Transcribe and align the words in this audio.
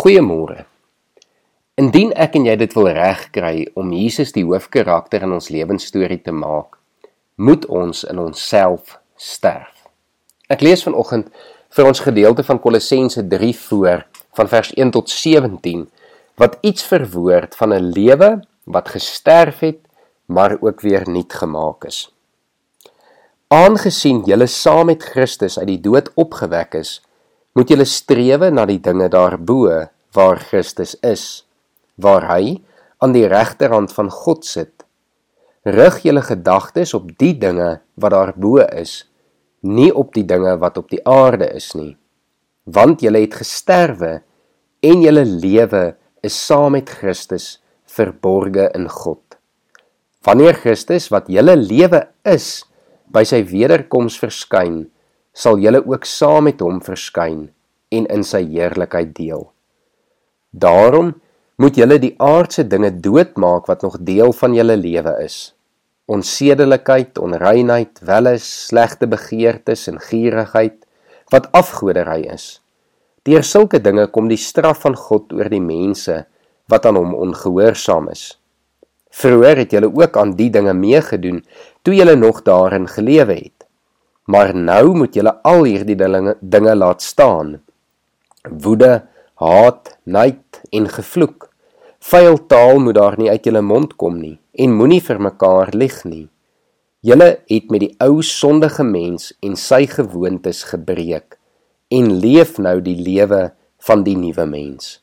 Goeiemôre. 0.00 0.62
Indien 1.76 2.14
ek 2.16 2.38
en 2.38 2.46
jy 2.48 2.54
dit 2.56 2.72
wil 2.72 2.86
regkry 2.96 3.66
om 3.76 3.90
Jesus 3.92 4.30
die 4.32 4.46
hoofkarakter 4.48 5.26
in 5.26 5.34
ons 5.36 5.50
lewensstorie 5.52 6.22
te 6.24 6.32
maak, 6.32 6.78
moet 7.36 7.66
ons 7.68 8.00
in 8.08 8.22
onsself 8.22 8.94
sterf. 9.20 9.74
Ek 10.48 10.64
lees 10.64 10.86
vanoggend 10.86 11.28
vir 11.76 11.90
ons 11.90 12.00
gedeelte 12.06 12.46
van 12.48 12.62
Kolossense 12.64 13.26
3 13.34 13.50
voor 13.66 14.06
van 14.40 14.48
vers 14.54 14.72
1 14.72 14.94
tot 14.96 15.12
17 15.12 15.84
wat 16.40 16.56
iets 16.64 16.88
verwoord 16.88 17.58
van 17.60 17.76
'n 17.76 17.92
lewe 17.92 18.30
wat 18.64 18.88
gesterf 18.96 19.60
het 19.60 19.84
maar 20.32 20.56
ook 20.62 20.80
weer 20.80 21.04
nuut 21.04 21.32
gemaak 21.32 21.84
is. 21.84 22.08
Aangesien 23.52 24.24
julle 24.24 24.46
saam 24.46 24.86
met 24.86 25.02
Christus 25.02 25.58
uit 25.58 25.68
die 25.68 25.80
dood 25.80 26.08
opgewek 26.14 26.74
is, 26.74 27.02
moet 27.56 27.70
julle 27.70 27.86
strewe 27.88 28.50
na 28.54 28.66
die 28.68 28.80
dinge 28.82 29.08
daarbo 29.10 29.66
waar 30.14 30.42
Christus 30.42 30.96
is, 31.06 31.44
waar 31.98 32.28
hy 32.30 32.58
aan 33.02 33.14
die 33.14 33.26
regterhand 33.30 33.92
van 33.94 34.10
God 34.12 34.46
sit. 34.46 34.84
Rig 35.66 36.00
julle 36.06 36.22
gedagtes 36.24 36.94
op 36.96 37.10
die 37.20 37.34
dinge 37.38 37.80
wat 38.00 38.14
daarbo 38.14 38.60
is, 38.64 39.04
nie 39.60 39.90
op 39.92 40.14
die 40.16 40.24
dinge 40.24 40.56
wat 40.60 40.78
op 40.80 40.88
die 40.92 41.02
aarde 41.04 41.50
is 41.56 41.72
nie. 41.76 41.96
Want 42.64 43.02
julle 43.04 43.20
het 43.24 43.36
gesterwe 43.42 44.20
en 44.80 45.02
julle 45.04 45.24
lewe 45.26 45.84
is 46.24 46.36
saam 46.46 46.76
met 46.76 46.88
Christus 47.00 47.58
verborge 47.90 48.70
in 48.76 48.88
God. 48.88 49.22
Wanneer 50.24 50.56
Christus 50.60 51.08
wat 51.12 51.28
julle 51.32 51.56
lewe 51.56 52.04
is 52.28 52.62
by 53.10 53.24
sy 53.26 53.42
wederkoms 53.48 54.18
verskyn, 54.20 54.84
sal 55.40 55.60
julle 55.62 55.80
ook 55.86 56.04
saam 56.04 56.48
met 56.50 56.60
hom 56.60 56.82
verskyn 56.84 57.48
en 57.96 58.06
in 58.12 58.24
sy 58.26 58.42
heerlikheid 58.44 59.14
deel. 59.16 59.46
Daarom 60.50 61.14
moet 61.60 61.76
julle 61.76 61.98
die 62.02 62.14
aardse 62.20 62.64
dinge 62.68 62.90
doodmaak 63.04 63.68
wat 63.70 63.84
nog 63.86 63.98
deel 64.04 64.32
van 64.36 64.54
julle 64.56 64.76
lewe 64.80 65.14
is. 65.24 65.52
Onsedelikheid, 66.10 67.18
onreinheid, 67.22 68.00
welis, 68.02 68.46
slegte 68.66 69.06
begeertes 69.06 69.86
en 69.92 70.00
gierigheid 70.02 70.80
wat 71.30 71.48
afgoderry 71.54 72.24
is. 72.32 72.58
Deur 73.28 73.44
sulke 73.46 73.78
dinge 73.84 74.08
kom 74.10 74.30
die 74.32 74.40
straf 74.40 74.82
van 74.86 74.96
God 74.96 75.32
oor 75.36 75.50
die 75.52 75.62
mense 75.62 76.24
wat 76.72 76.88
aan 76.88 76.98
hom 76.98 77.14
ongehoorsaam 77.14 78.08
is. 78.10 78.24
Vroeger 79.10 79.62
het 79.62 79.72
julle 79.76 79.90
ook 79.90 80.16
aan 80.16 80.34
die 80.38 80.50
dinge 80.54 80.74
meegedoen 80.74 81.42
toe 81.82 81.94
julle 81.94 82.16
nog 82.16 82.42
daarin 82.46 82.88
gelewe 82.88 83.36
het. 83.36 83.59
Maar 84.30 84.54
nou 84.54 84.94
moet 85.02 85.16
julle 85.16 85.32
al 85.46 85.64
hierdie 85.66 85.96
dinge, 85.98 86.36
dinge 86.40 86.74
laat 86.76 87.02
staan. 87.02 87.56
Woede, 88.46 88.92
haat, 89.42 89.96
nait 90.04 90.60
en 90.70 90.86
gevloek. 90.88 91.48
Vuil 92.10 92.38
taal 92.46 92.78
moet 92.80 92.96
daar 92.96 93.18
nie 93.18 93.30
uit 93.30 93.44
julle 93.44 93.64
mond 93.64 93.96
kom 94.00 94.20
nie 94.20 94.38
en 94.60 94.76
moenie 94.76 95.02
vir 95.04 95.20
mekaar 95.20 95.74
lieg 95.76 95.98
nie. 96.08 96.28
Julle 97.04 97.28
het 97.48 97.70
met 97.72 97.84
die 97.84 97.92
ou 98.04 98.20
sondige 98.24 98.84
mens 98.84 99.30
en 99.44 99.56
sy 99.56 99.86
gewoontes 99.88 100.66
gebreek 100.72 101.36
en 101.90 102.10
leef 102.22 102.58
nou 102.62 102.78
die 102.84 102.96
lewe 102.96 103.50
van 103.88 104.04
die 104.06 104.16
nuwe 104.16 104.46
mens 104.46 104.98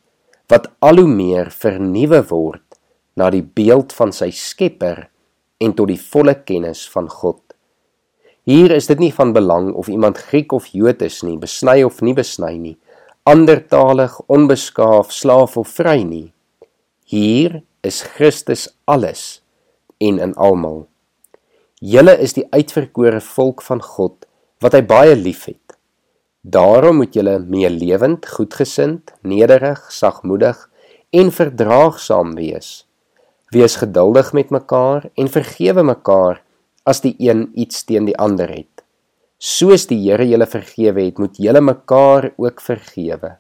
wat 0.48 0.70
al 0.80 1.02
hoe 1.02 1.12
meer 1.12 1.50
vernuwe 1.52 2.22
word 2.30 2.78
na 3.20 3.30
die 3.34 3.44
beeld 3.44 3.94
van 3.98 4.14
sy 4.16 4.30
Skepper 4.32 5.08
en 5.64 5.74
tot 5.76 5.90
die 5.92 6.00
volle 6.00 6.38
kennis 6.48 6.86
van 6.94 7.10
God. 7.12 7.42
Hier 8.48 8.72
is 8.72 8.86
dit 8.88 9.02
nie 9.04 9.12
van 9.12 9.34
belang 9.36 9.74
of 9.76 9.90
iemand 9.92 10.22
Griek 10.30 10.54
of 10.56 10.70
Jood 10.72 11.02
is 11.04 11.20
nie, 11.28 11.36
besny 11.36 11.82
of 11.84 11.98
nie 12.00 12.14
besny 12.16 12.54
nie, 12.56 12.78
andertalig, 13.28 14.14
onbeskaaf, 14.32 15.12
slaaf 15.12 15.58
of 15.60 15.74
vry 15.76 16.06
nie. 16.08 16.30
Hier 17.04 17.58
is 17.84 18.06
Christus 18.16 18.70
alles 18.88 19.42
en 20.00 20.22
in 20.24 20.32
almal. 20.40 20.86
Julle 21.84 22.16
is 22.24 22.38
die 22.40 22.48
uitverkore 22.56 23.20
volk 23.20 23.66
van 23.68 23.84
God 23.84 24.24
wat 24.64 24.80
hy 24.80 24.84
baie 24.88 25.20
liefhet. 25.20 25.76
Daarom 26.48 27.02
moet 27.04 27.20
julle 27.20 27.42
meelewend, 27.44 28.32
goedgesind, 28.32 29.12
nederig, 29.28 29.84
sagmoedig 29.92 30.70
en 31.12 31.36
verdraagsaam 31.36 32.38
wees. 32.40 32.86
Wees 33.52 33.76
geduldig 33.84 34.32
met 34.32 34.56
mekaar 34.56 35.12
en 35.20 35.36
vergewe 35.36 35.84
mekaar 35.84 36.46
as 36.88 37.04
die 37.04 37.16
een 37.20 37.50
iets 37.60 37.84
teen 37.88 38.08
die 38.08 38.16
ander 38.18 38.50
het. 38.50 38.84
Soos 39.38 39.86
die 39.90 40.00
Here 40.06 40.26
julle 40.26 40.48
vergewe 40.50 41.04
het, 41.04 41.20
moet 41.20 41.38
julle 41.38 41.62
mekaar 41.62 42.32
ook 42.38 42.64
vergewe. 42.64 43.36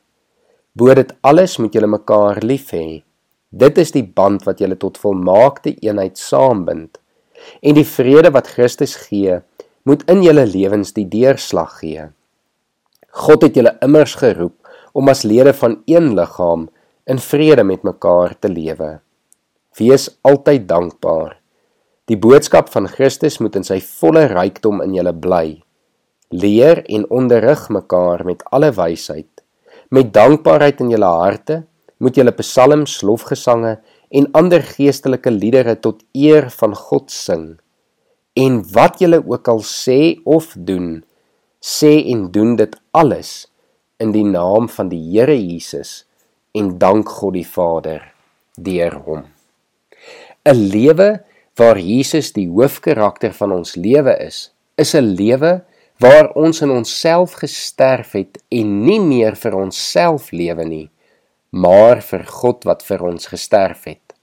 Bo 0.78 0.94
dit 0.94 1.14
alles 1.26 1.58
moet 1.58 1.74
julle 1.74 1.90
mekaar 1.90 2.44
lief 2.44 2.74
hê. 2.76 3.02
Dit 3.50 3.80
is 3.82 3.96
die 3.96 4.04
band 4.04 4.44
wat 4.46 4.60
julle 4.62 4.78
tot 4.78 5.00
volmaakte 5.02 5.74
eenheid 5.82 6.20
saambind. 6.22 7.00
En 7.64 7.78
die 7.78 7.88
vrede 7.88 8.30
wat 8.36 8.52
Christus 8.52 8.94
gee, 9.08 9.40
moet 9.88 10.04
in 10.12 10.22
julle 10.26 10.46
lewens 10.46 10.94
die 10.94 11.08
deurslag 11.08 11.80
gee. 11.80 12.10
God 13.18 13.48
het 13.48 13.58
julle 13.58 13.78
immers 13.82 14.18
geroep 14.20 14.70
om 14.94 15.10
as 15.10 15.24
lede 15.26 15.54
van 15.56 15.80
een 15.90 16.12
liggaam 16.18 16.68
in 17.08 17.22
vrede 17.24 17.64
met 17.64 17.88
mekaar 17.88 18.36
te 18.40 18.52
lewe. 18.52 18.98
Wees 19.80 20.10
altyd 20.28 20.68
dankbaar. 20.70 21.38
Die 22.08 22.16
boodskap 22.16 22.70
van 22.72 22.86
Christus 22.88 23.36
moet 23.44 23.58
in 23.60 23.66
sy 23.68 23.82
volle 23.84 24.30
rykdom 24.32 24.80
in 24.80 24.94
julle 24.96 25.12
bly. 25.12 25.58
Leer 26.32 26.80
en 26.88 27.04
onderrig 27.12 27.66
mekaar 27.74 28.24
met 28.28 28.46
alle 28.56 28.70
wysheid. 28.76 29.28
Met 29.92 30.14
dankbaarheid 30.16 30.80
in 30.84 30.94
julle 30.96 31.10
harte 31.12 31.66
moet 32.00 32.16
julle 32.16 32.32
psalms, 32.40 33.02
lofgesange 33.04 33.78
en 34.16 34.30
ander 34.40 34.64
geestelike 34.64 35.34
liedere 35.36 35.76
tot 35.84 36.00
eer 36.16 36.48
van 36.56 36.76
God 36.80 37.12
sing. 37.12 37.46
En 38.40 38.62
wat 38.72 39.02
julle 39.04 39.20
ook 39.26 39.52
al 39.52 39.64
sê 39.68 40.16
of 40.24 40.54
doen, 40.56 41.02
sê 41.60 41.98
en 42.14 42.28
doen 42.32 42.56
dit 42.56 42.76
alles 42.96 43.50
in 44.00 44.14
die 44.16 44.24
naam 44.24 44.70
van 44.72 44.88
die 44.94 45.02
Here 45.12 45.36
Jesus 45.36 46.06
en 46.56 46.78
dank 46.80 47.10
God 47.20 47.36
die 47.36 47.48
Vader 47.48 48.14
deur 48.56 49.02
hom. 49.04 49.26
'n 50.48 50.70
Lewe 50.72 51.10
waar 51.58 51.80
Jesus 51.80 52.32
die 52.36 52.48
hoofkarakter 52.50 53.34
van 53.34 53.52
ons 53.52 53.76
lewe 53.76 54.14
is, 54.22 54.52
is 54.78 54.94
'n 54.96 55.16
lewe 55.18 55.64
waar 55.98 56.32
ons 56.38 56.62
in 56.62 56.70
onsself 56.70 57.34
gesterf 57.42 58.12
het 58.14 58.38
en 58.50 58.86
nie 58.86 59.00
meer 59.00 59.36
vir 59.36 59.56
onsself 59.56 60.32
lewe 60.32 60.66
nie, 60.66 60.90
maar 61.50 62.02
vir 62.02 62.24
God 62.26 62.64
wat 62.64 62.84
vir 62.84 63.04
ons 63.04 63.28
gesterf 63.28 63.84
het. 63.84 64.14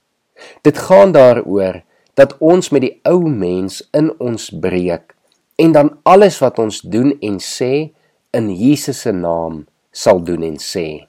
Dit 0.63 0.77
gaan 0.77 1.11
daaroor 1.11 1.83
dat 2.15 2.37
ons 2.39 2.71
met 2.71 2.81
die 2.81 2.99
ou 3.03 3.27
mens 3.27 3.81
in 3.93 4.11
ons 4.19 4.49
breek 4.49 5.15
en 5.55 5.71
dan 5.71 5.97
alles 6.03 6.39
wat 6.39 6.59
ons 6.59 6.81
doen 6.81 7.13
en 7.21 7.39
sê 7.39 7.91
in 8.35 8.49
Jesus 8.51 9.01
se 9.01 9.11
naam 9.11 9.65
sal 9.91 10.19
doen 10.23 10.43
en 10.43 10.57
sê. 10.59 11.07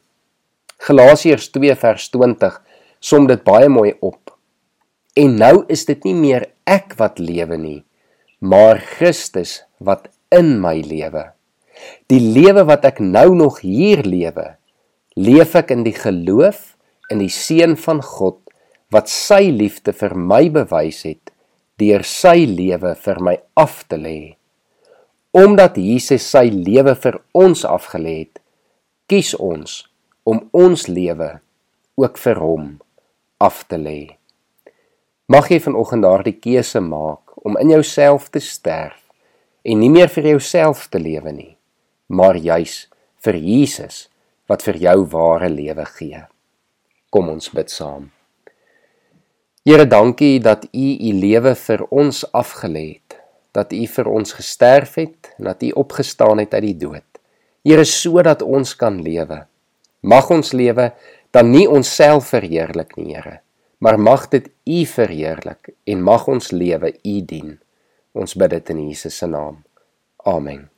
Galasiërs 0.87 1.51
2 1.55 1.75
vers 1.75 2.11
20 2.11 2.63
som 3.01 3.27
dit 3.27 3.43
baie 3.45 3.69
mooi 3.69 3.95
op. 4.01 4.36
En 5.17 5.39
nou 5.41 5.65
is 5.73 5.87
dit 5.89 6.03
nie 6.05 6.15
meer 6.17 6.45
ek 6.69 6.97
wat 7.01 7.21
lewe 7.23 7.57
nie, 7.57 7.81
maar 8.45 8.83
Christus 8.99 9.63
wat 9.81 10.11
in 10.35 10.59
my 10.61 10.77
lewe. 10.85 11.31
Die 12.13 12.21
lewe 12.21 12.67
wat 12.69 12.85
ek 12.89 13.01
nou 13.01 13.31
nog 13.37 13.63
hier 13.65 14.03
lewe, 14.05 14.57
leef 15.17 15.55
ek 15.57 15.73
in 15.73 15.87
die 15.87 15.97
geloof 15.97 16.75
in 17.13 17.23
die 17.23 17.33
seun 17.33 17.77
van 17.81 18.03
God 18.05 18.43
wat 18.93 19.09
sy 19.11 19.49
liefde 19.55 19.95
vir 19.97 20.15
my 20.19 20.47
bewys 20.53 21.05
het 21.07 21.33
deur 21.81 22.05
sy 22.09 22.47
lewe 22.49 22.95
vir 23.05 23.21
my 23.25 23.37
af 23.57 23.83
te 23.89 23.99
lê. 24.01 24.37
Omdat 25.37 25.77
Jesus 25.81 26.25
sy 26.33 26.47
lewe 26.53 26.97
vir 26.97 27.21
ons 27.37 27.65
afgelê 27.69 28.15
het, 28.23 28.41
kies 29.09 29.35
ons 29.37 29.83
om 30.25 30.47
ons 30.57 30.87
lewe 30.89 31.37
ook 32.01 32.21
vir 32.21 32.41
hom 32.41 32.71
af 33.41 33.65
te 33.69 33.81
lê. 33.81 34.16
Mag 35.27 35.49
jy 35.51 35.57
vanoggend 35.59 36.05
daardie 36.07 36.37
keuse 36.39 36.79
maak 36.79 37.33
om 37.43 37.57
in 37.59 37.73
jouself 37.73 38.29
te 38.31 38.39
sterf 38.39 39.01
en 39.67 39.81
nie 39.83 39.89
meer 39.91 40.07
vir 40.15 40.29
jouself 40.31 40.85
te 40.87 41.01
lewe 41.03 41.33
nie, 41.35 41.57
maar 42.07 42.37
juis 42.39 42.85
vir 43.27 43.35
Jesus 43.35 44.05
wat 44.47 44.63
vir 44.63 44.77
jou 44.85 45.01
ware 45.11 45.49
lewe 45.51 45.83
gee. 45.97 46.21
Kom 47.11 47.33
ons 47.33 47.51
bid 47.51 47.75
saam. 47.75 48.13
Here, 49.67 49.83
dankie 49.91 50.39
dat 50.39 50.69
U 50.71 50.87
U 50.95 51.11
lewe 51.19 51.57
vir 51.59 51.83
ons 51.91 52.23
afgelê 52.31 52.85
het, 52.93 53.17
dat 53.51 53.75
U 53.75 53.83
vir 53.97 54.11
ons 54.13 54.37
gesterf 54.39 54.95
het 55.01 55.33
en 55.41 55.51
dat 55.51 55.65
U 55.67 55.73
opgestaan 55.83 56.39
het 56.39 56.55
uit 56.55 56.69
die 56.69 56.77
dood. 56.85 57.09
Here, 57.67 57.83
sodat 57.83 58.47
ons 58.47 58.77
kan 58.79 59.03
lewe. 59.03 59.41
Mag 60.07 60.31
ons 60.31 60.55
lewe 60.55 60.93
dan 61.35 61.51
nie 61.51 61.67
onsself 61.67 62.31
verheerlik 62.31 62.95
nie, 62.95 63.11
Here 63.17 63.41
maar 63.79 64.01
mag 64.01 64.29
dit 64.29 64.51
U 64.65 64.85
verheerlik 64.85 65.75
en 65.85 66.03
mag 66.03 66.27
ons 66.29 66.51
lewe 66.51 66.95
U 67.03 67.19
dien. 67.25 67.59
Ons 68.13 68.35
bid 68.35 68.51
dit 68.51 68.73
in 68.73 68.87
Jesus 68.89 69.17
se 69.17 69.27
naam. 69.27 69.63
Amen. 70.25 70.76